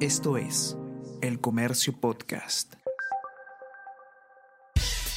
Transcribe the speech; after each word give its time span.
Esto 0.00 0.36
es 0.36 0.76
El 1.22 1.40
Comercio 1.40 1.98
Podcast. 1.98 2.74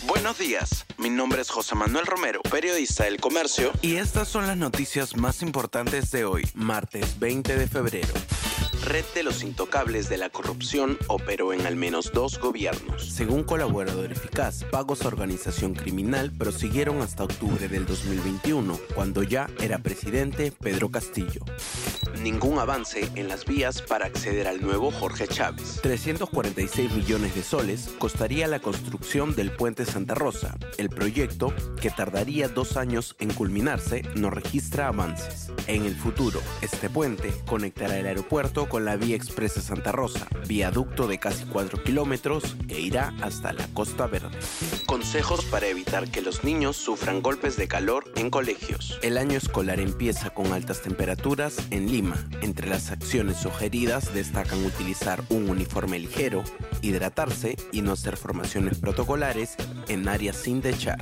Buenos 0.08 0.38
días, 0.38 0.86
mi 0.98 1.10
nombre 1.10 1.42
es 1.42 1.50
José 1.50 1.76
Manuel 1.76 2.06
Romero, 2.06 2.42
periodista 2.44 3.04
del 3.04 3.20
Comercio, 3.20 3.74
y 3.82 3.98
estas 3.98 4.30
son 4.30 4.48
las 4.48 4.56
noticias 4.56 5.18
más 5.18 5.42
importantes 5.42 6.12
de 6.12 6.24
hoy, 6.24 6.48
martes 6.54 7.20
20 7.20 7.58
de 7.58 7.68
febrero. 7.68 8.14
Red 8.86 9.04
de 9.14 9.24
los 9.24 9.44
Intocables 9.44 10.08
de 10.08 10.18
la 10.18 10.30
Corrupción 10.30 10.98
operó 11.08 11.52
en 11.52 11.68
al 11.68 11.76
menos 11.76 12.14
dos 12.14 12.40
gobiernos. 12.40 13.14
Según 13.14 13.44
colaborador 13.44 14.14
eficaz, 14.14 14.64
pagos 14.64 15.02
a 15.02 15.10
organización 15.10 15.76
criminal 15.76 16.32
prosiguieron 16.32 17.02
hasta 17.02 17.26
octubre 17.26 17.68
del 17.68 17.86
2021, 17.86 18.80
cuando 18.96 19.24
ya 19.24 19.50
era 19.60 19.80
presidente 19.80 20.54
Pedro 20.54 20.90
Castillo 20.90 21.44
ningún 22.22 22.60
avance 22.60 23.10
en 23.16 23.28
las 23.28 23.46
vías 23.46 23.82
para 23.82 24.06
acceder 24.06 24.48
al 24.48 24.62
nuevo 24.62 24.92
Jorge 24.92 25.28
Chávez. 25.28 25.80
346 25.82 26.92
millones 26.92 27.36
de 27.36 27.44
soles 27.44 27.90
costaría 27.98 28.48
la 28.48 28.60
construcción 28.60 29.36
del 29.36 29.52
puente 29.52 29.86
Santa 29.86 30.16
Rosa. 30.16 30.58
El 30.78 30.90
proyecto, 30.90 31.54
que 31.82 31.90
tardaría 31.90 32.48
dos 32.48 32.78
años 32.78 33.16
en 33.20 33.34
culminarse, 33.34 34.04
no 34.16 34.30
registra 34.30 34.88
avances. 34.88 35.52
En 35.68 35.86
el 35.86 35.96
futuro, 35.96 36.42
este 36.62 36.90
puente 36.90 37.34
conectará 37.46 37.98
el 37.98 38.08
aeropuerto 38.08 38.68
con 38.68 38.86
la 38.86 38.96
vía 38.96 39.16
expresa 39.16 39.62
Santa 39.62 39.92
Rosa, 39.92 40.28
viaducto 40.48 41.08
de 41.08 41.20
casi 41.20 41.46
4 41.46 41.84
kilómetros 41.84 42.56
que 42.68 42.80
irá 42.80 43.14
hasta 43.22 43.54
la 43.54 43.68
Costa 43.74 44.08
Verde. 44.08 44.38
Consejos 44.86 45.46
para 45.46 45.68
evitar 45.68 46.10
que 46.10 46.22
los 46.22 46.44
niños 46.44 46.78
sufran 46.78 47.22
golpes 47.22 47.56
de 47.58 47.68
calor 47.68 48.12
en 48.16 48.30
colegios. 48.30 48.98
El 49.02 49.18
año 49.18 49.38
escolar 49.38 49.80
empieza 49.80 50.32
con 50.32 50.54
altas 50.54 50.82
temperaturas 50.82 51.58
en 51.70 51.92
Lima 51.92 51.99
entre 52.42 52.68
las 52.68 52.92
acciones 52.92 53.38
sugeridas 53.38 54.14
destacan 54.14 54.64
utilizar 54.66 55.24
un 55.30 55.50
uniforme 55.50 56.00
ligero, 56.00 56.44
hidratarse 56.82 57.58
y 57.72 57.82
no 57.82 57.94
hacer 57.94 58.16
formaciones 58.18 58.78
protocolares 58.78 59.56
en 59.88 60.08
áreas 60.08 60.38
sin 60.38 60.62
techar. 60.62 61.00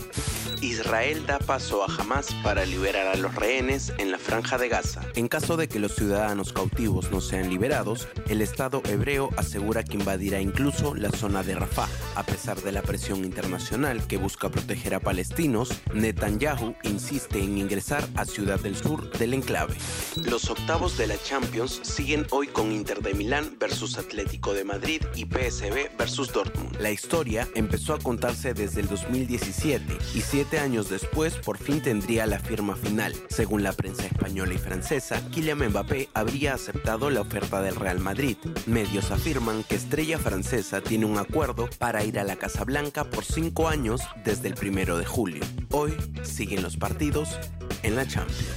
Israel 0.62 1.26
da 1.26 1.40
paso 1.40 1.84
a 1.84 1.88
Hamas 1.88 2.34
para 2.44 2.66
liberar 2.66 3.08
a 3.08 3.16
los 3.16 3.34
rehenes 3.36 3.94
en 3.98 4.12
la 4.12 4.18
franja 4.18 4.58
de 4.58 4.70
Gaza. 4.70 5.02
En 5.16 5.28
caso 5.28 5.58
de 5.58 5.68
que 5.68 5.80
los 5.80 5.96
ciudadanos 5.96 6.54
cautivos 6.54 7.12
no 7.12 7.22
sean 7.22 7.50
liberados, 7.50 8.08
el 8.28 8.42
Estado 8.42 8.82
hebreo 8.86 9.30
asegura 9.38 9.84
que 9.84 9.98
invadirá 9.98 10.42
incluso 10.42 10.96
la 10.96 11.12
zona 11.12 11.44
de 11.44 11.56
Rafah. 11.56 11.88
A 12.16 12.24
pesar 12.24 12.62
de 12.62 12.72
la 12.72 12.82
presión 12.82 13.24
internacional 13.24 14.06
que 14.08 14.18
busca 14.18 14.50
proteger 14.50 14.96
a 14.96 15.00
palestinos, 15.00 15.70
Netanyahu 15.94 16.76
insiste 16.84 17.40
en 17.40 17.58
ingresar 17.58 18.08
a 18.16 18.26
Ciudad 18.26 18.60
del 18.60 18.76
Sur 18.76 19.12
del 19.18 19.34
enclave. 19.34 19.76
Los 20.16 20.50
octavos 20.50 20.98
de 20.98 21.08
la 21.08 21.22
Champions 21.22 21.80
siguen 21.84 22.26
hoy 22.32 22.48
con 22.48 22.72
Inter 22.72 23.02
de 23.02 23.14
Milán 23.14 23.58
versus 23.60 23.98
Atlético 23.98 24.54
de 24.54 24.64
Madrid 24.64 25.02
y 25.16 25.26
PSB 25.26 25.96
versus 25.98 26.32
Dortmund. 26.34 26.76
La 26.80 26.92
historia 26.92 27.48
empezó 27.56 27.94
a 27.94 28.00
contarse 28.00 28.54
desde 28.54 28.82
el 28.82 28.88
2017 28.88 29.98
y 30.14 30.22
siete 30.50 30.64
años 30.64 30.88
después 30.88 31.36
por 31.36 31.58
fin 31.58 31.82
tendría 31.82 32.26
la 32.26 32.40
firma 32.40 32.78
final. 32.78 33.14
Según 33.28 33.64
la 33.64 33.74
prensa 33.74 34.06
española 34.06 34.54
y 34.54 34.58
francesa, 34.58 35.22
Kylian 35.30 35.58
Mbappé 35.58 36.08
habría 36.14 36.54
aceptado 36.54 37.10
la 37.10 37.20
oferta 37.20 37.62
del 37.62 37.76
Real 37.76 38.00
Madrid. 38.00 38.38
Medios 38.66 39.12
afirman 39.12 39.64
que 39.64 39.76
Estrella 39.76 40.18
Francesa 40.18 40.80
tiene 40.80 41.06
un 41.06 41.18
acuerdo 41.18 41.68
para 41.80 42.06
ir 42.06 42.18
a 42.18 42.24
la 42.24 42.38
Casa 42.38 42.64
Blanca 42.64 43.04
por 43.04 43.26
cinco 43.26 43.68
años 43.68 44.00
desde 44.24 44.48
el 44.48 44.54
primero 44.54 44.98
de 44.98 45.06
julio. 45.06 45.44
Hoy 45.72 45.98
siguen 46.24 46.64
los 46.64 46.78
partidos 46.78 47.38
en 47.84 47.98
la 47.98 48.08
Champions. 48.08 48.48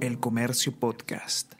El 0.00 0.20
Comercio 0.20 0.78
Podcast. 0.78 1.55